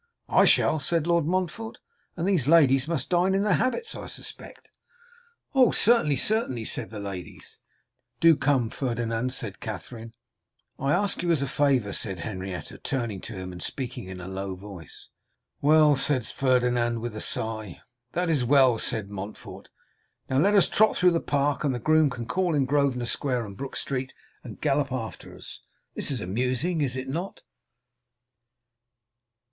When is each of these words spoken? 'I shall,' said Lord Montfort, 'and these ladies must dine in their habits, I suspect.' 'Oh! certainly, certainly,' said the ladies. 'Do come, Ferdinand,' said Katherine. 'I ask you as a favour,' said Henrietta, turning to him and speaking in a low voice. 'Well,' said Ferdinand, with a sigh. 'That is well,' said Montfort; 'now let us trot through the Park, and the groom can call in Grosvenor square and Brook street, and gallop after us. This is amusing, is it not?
'I 0.29 0.45
shall,' 0.45 0.79
said 0.79 1.05
Lord 1.05 1.27
Montfort, 1.27 1.77
'and 2.17 2.27
these 2.27 2.47
ladies 2.47 2.87
must 2.87 3.11
dine 3.11 3.35
in 3.35 3.43
their 3.43 3.53
habits, 3.61 3.93
I 3.93 4.07
suspect.' 4.07 4.71
'Oh! 5.53 5.69
certainly, 5.69 6.15
certainly,' 6.15 6.65
said 6.65 6.89
the 6.89 6.97
ladies. 6.99 7.59
'Do 8.19 8.35
come, 8.35 8.69
Ferdinand,' 8.69 9.31
said 9.31 9.59
Katherine. 9.59 10.13
'I 10.79 10.91
ask 10.91 11.21
you 11.21 11.29
as 11.29 11.43
a 11.43 11.47
favour,' 11.47 11.93
said 11.93 12.21
Henrietta, 12.21 12.79
turning 12.79 13.21
to 13.21 13.35
him 13.35 13.51
and 13.51 13.61
speaking 13.61 14.05
in 14.05 14.19
a 14.19 14.27
low 14.27 14.55
voice. 14.55 15.09
'Well,' 15.61 15.95
said 15.95 16.25
Ferdinand, 16.25 16.97
with 16.99 17.15
a 17.15 17.21
sigh. 17.21 17.81
'That 18.13 18.27
is 18.31 18.43
well,' 18.43 18.79
said 18.79 19.11
Montfort; 19.11 19.69
'now 20.27 20.39
let 20.39 20.55
us 20.55 20.67
trot 20.67 20.95
through 20.95 21.11
the 21.11 21.19
Park, 21.19 21.63
and 21.63 21.75
the 21.75 21.79
groom 21.79 22.09
can 22.09 22.25
call 22.25 22.55
in 22.55 22.65
Grosvenor 22.65 23.05
square 23.05 23.45
and 23.45 23.55
Brook 23.55 23.75
street, 23.75 24.15
and 24.43 24.59
gallop 24.59 24.91
after 24.91 25.35
us. 25.35 25.61
This 25.93 26.09
is 26.09 26.21
amusing, 26.21 26.81
is 26.81 26.95
it 26.95 27.07
not? 27.07 27.41